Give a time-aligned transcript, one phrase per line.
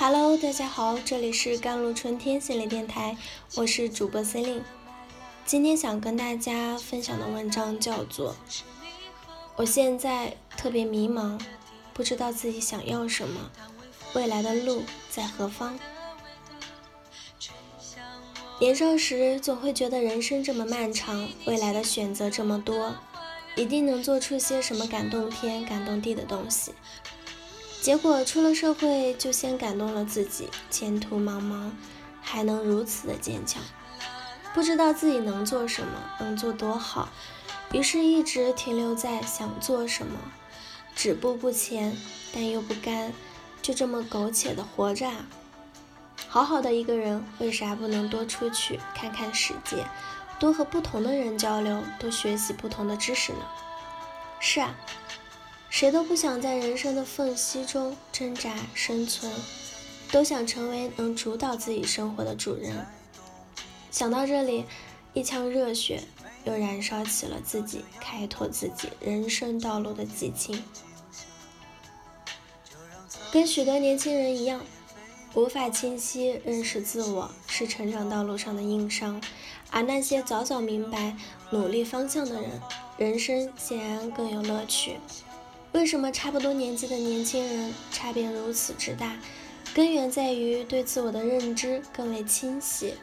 [0.00, 3.16] Hello，大家好，这里是甘露春天心理电台，
[3.56, 4.62] 我是主播 c e l i n e
[5.44, 8.32] 今天想跟大家分享的文章叫做
[9.56, 11.40] 《我现在特别迷茫，
[11.92, 13.50] 不知道自己想要什么，
[14.14, 15.76] 未来的路在何方》。
[18.60, 22.94] 年少时总会觉得人生这么漫长，未来的选择这么多，
[23.56, 26.72] 一定能做出些什么感动天、感动地的东西。
[27.80, 31.70] 结果出了社会，就先感动了自己，前途茫茫，
[32.20, 33.62] 还能如此的坚强，
[34.52, 37.08] 不知道自己能做什么，能做多好，
[37.72, 40.18] 于是一直停留在想做什么，
[40.94, 41.96] 止步不前，
[42.34, 43.12] 但又不甘，
[43.62, 45.08] 就这么苟且的活着。
[45.08, 45.26] 啊。
[46.26, 49.86] 好好的一个人，为啥不能多出去看看世界，
[50.38, 53.38] 多和不同的人交流，多学习不同的知识呢？
[54.40, 54.74] 是啊。
[55.70, 59.30] 谁都不想在人生的缝隙中挣扎生存，
[60.10, 62.86] 都想成为能主导自己生活的主人。
[63.90, 64.64] 想到这里，
[65.12, 66.02] 一腔热血
[66.44, 70.62] 又燃烧起了自己开拓自己人生道路的激情。
[73.30, 74.60] 跟许多年轻人一样，
[75.34, 79.20] 无法清晰认识自我是成长道路上的硬伤，
[79.70, 81.16] 而那些早早明白
[81.50, 82.60] 努力方向的人，
[82.96, 84.96] 人生显然更有乐趣。
[85.72, 89.16] 为什么差不多年纪的年轻人差别如此之大？
[89.74, 92.94] 根源在于对自我的认知更为清晰，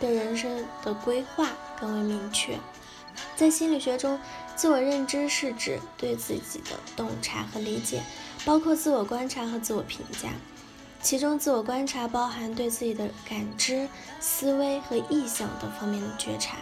[0.00, 2.58] 对人生的规划更为明确。
[3.36, 4.18] 在心理学中，
[4.56, 8.02] 自我认知是指对自己的洞察和理解，
[8.44, 10.30] 包括自我观察和自我评价。
[11.02, 13.86] 其中，自我观察包含对自己的感知、
[14.18, 16.56] 思维和意向等方面的觉察，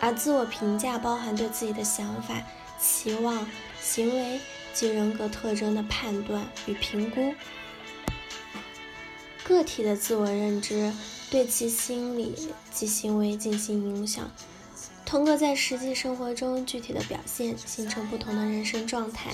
[0.00, 2.40] 而自我评价包含对自己的想法、
[2.80, 3.44] 期望、
[3.80, 4.40] 行为。
[4.78, 7.34] 及人格特征的判断与评估，
[9.42, 10.92] 个体的自我认知
[11.32, 12.32] 对其心理
[12.70, 14.30] 及行为进行影响，
[15.04, 19.32] 通过在实际生活中具体的表现，形成不同的人生状态。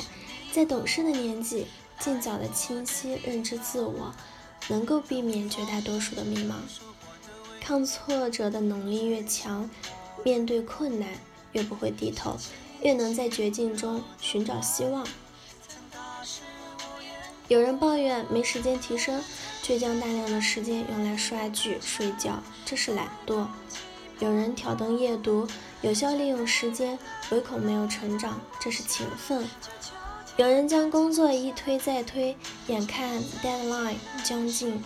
[0.51, 1.67] 在懂事的年纪，
[2.01, 4.15] 尽早的清晰认知自我，
[4.69, 6.55] 能够避免绝大多数的迷茫。
[7.61, 9.69] 抗挫折的能力越强，
[10.25, 11.11] 面对困难
[11.53, 12.39] 越不会低头，
[12.81, 15.07] 越能在绝境中寻找希望。
[17.49, 19.23] 有人抱怨没时间提升，
[19.63, 23.47] 却将大量的时间用来刷剧、睡觉，这是懒惰；
[24.19, 25.47] 有人挑灯夜读，
[25.83, 26.99] 有效利用时间，
[27.31, 29.45] 唯恐没有成长，这是勤奋；
[30.37, 32.35] 有人将工作一推再推，
[32.69, 34.83] 眼看 deadline 将近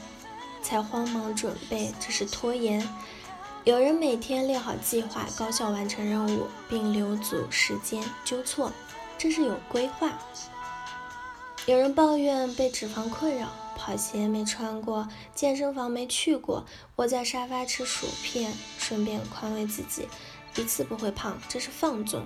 [0.60, 2.82] 才慌忙准备，这是拖延；
[3.62, 8.72] 有人每天列好计划，高效完成任务，并留足时间纠错，
[9.16, 10.18] 这是有规划。
[11.68, 13.46] 有人抱怨被脂肪困扰，
[13.76, 16.64] 跑鞋没穿过，健身房没去过，
[16.96, 20.08] 窝在沙发吃薯片，顺便宽慰自己，
[20.56, 22.24] 一次不会胖，这是放纵。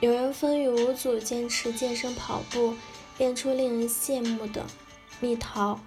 [0.00, 2.74] 有人风雨无阻坚持健身跑步，
[3.16, 4.66] 练出令人羡慕的
[5.20, 5.78] 蜜桃、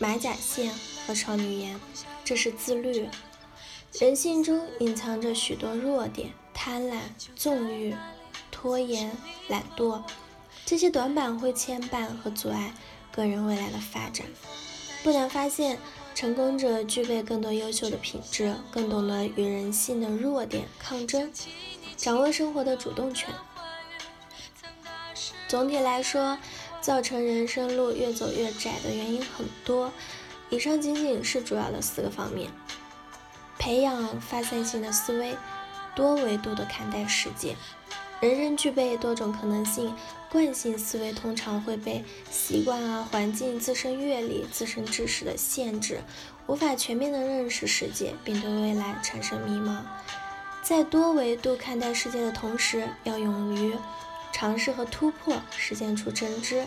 [0.00, 0.74] 马甲线
[1.06, 1.80] 和少女颜，
[2.24, 3.08] 这是自律。
[4.00, 6.96] 人性中隐藏着许多弱点：贪婪、
[7.36, 7.94] 纵欲、
[8.50, 10.02] 拖延、懒惰。
[10.66, 12.72] 这些短板会牵绊和阻碍
[13.12, 14.26] 个人未来的发展。
[15.02, 15.78] 不难发现，
[16.14, 21.30] 成功者具备更多优秀的品质，更懂得与人性的弱点抗争，
[21.96, 23.28] 掌握生活的主动权。
[25.46, 26.38] 总体来说，
[26.80, 29.92] 造成人生路越走越窄的原因很多，
[30.48, 32.50] 以上仅仅是主要的四个方面：
[33.58, 35.36] 培养发散性的思维，
[35.94, 37.54] 多维度的看待世界。
[38.20, 39.94] 人人具备多种可能性，
[40.30, 46.00] 惯性思维通常会被习惯啊、环境、自身阅历、自身知识的限制，
[46.46, 49.82] 无法全面的认识世界，并对未来产生迷茫。
[50.62, 53.76] 在多维度看待世界的同时，要勇于
[54.32, 56.64] 尝试和突破，实践出真知。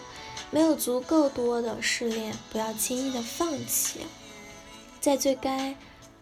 [0.51, 4.01] 没有足够多的试炼，不要轻易的放弃。
[5.01, 5.75] 在最该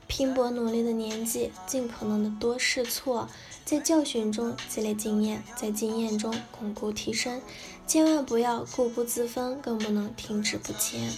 [0.07, 3.27] 拼搏努力的年纪，尽可能的多试错。
[3.63, 7.41] 在教训中积累经验，在经验中巩固提升，
[7.87, 11.11] 千万不要固步自封，更不能停滞不前。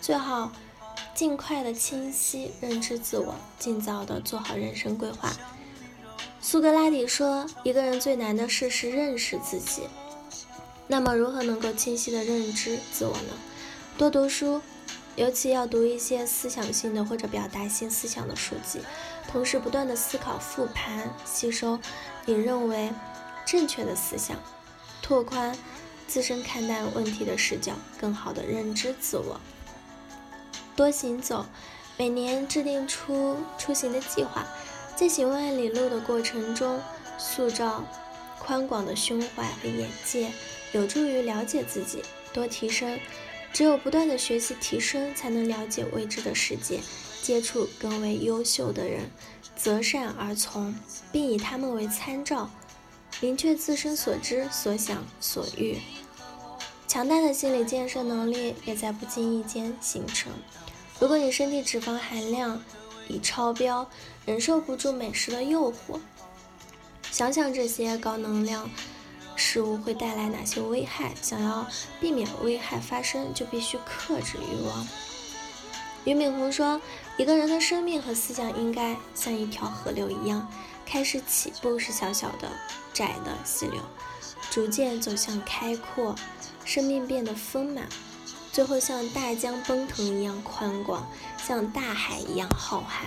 [0.00, 0.52] 最好
[1.14, 5.32] 尽快的清晰认知自我，尽早的做好人生规划。
[6.40, 9.82] 苏格拉底说：“一个人最难的事是认识自己。”
[10.86, 13.34] 那么，如何能够清晰的认知自我呢？
[13.98, 14.60] 多读书。
[15.16, 18.80] 尤其要读一些思想性的或者表达性思想的书籍，
[19.30, 21.78] 同时不断的思考、复盘、吸收
[22.26, 22.90] 你认为
[23.46, 24.36] 正确的思想，
[25.00, 25.56] 拓宽
[26.08, 29.40] 自身看待问题的视角，更好的认知自我。
[30.74, 31.46] 多行走，
[31.96, 34.44] 每年制定出出行的计划，
[34.96, 36.80] 在行万里路的过程中，
[37.16, 37.84] 塑造
[38.40, 40.32] 宽广的胸怀和眼界，
[40.72, 42.02] 有助于了解自己，
[42.32, 42.98] 多提升。
[43.54, 46.80] 只有不断的学习提升，才能了解未知的世界，
[47.22, 49.08] 接触更为优秀的人，
[49.56, 50.74] 择善而从，
[51.12, 52.50] 并以他们为参照，
[53.20, 55.78] 明确自身所知、所想、所欲。
[56.88, 60.32] 强大的心理建设能力也在不经意间形成。
[60.98, 62.60] 如果你身体脂肪含量
[63.06, 63.88] 已超标，
[64.26, 66.00] 忍受不住美食的诱惑，
[67.12, 68.68] 想想这些高能量。
[69.36, 71.12] 事物会带来哪些危害？
[71.20, 71.66] 想要
[72.00, 74.86] 避免危害发生，就必须克制欲望。
[76.04, 76.80] 俞敏洪说
[77.16, 80.46] ：“一个人的生命和思想应该像一条河流一样，
[80.84, 82.50] 开始起步是小小的、
[82.92, 83.80] 窄的溪流，
[84.50, 86.14] 逐渐走向开阔，
[86.64, 87.88] 生命变得丰满，
[88.52, 91.08] 最后像大江奔腾一样宽广，
[91.42, 93.06] 像大海一样浩瀚。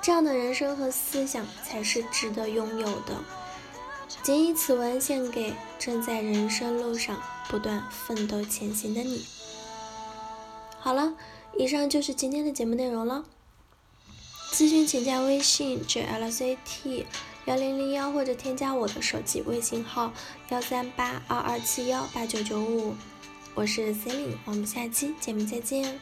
[0.00, 3.16] 这样的人生和思想才是值得拥有的。”
[4.22, 9.24] 仅以此文献给正在人生路上不断奋斗前行的你。
[10.78, 11.14] 好了，
[11.58, 13.24] 以上就是今天的节目内容了。
[14.52, 17.04] 咨询请加微信 jlct
[17.46, 20.12] 幺零零幺或者添加我的手机微信号
[20.48, 22.94] 幺三八二二七幺八九九五。
[23.54, 26.00] 我是 Celine，我们下期节目再见。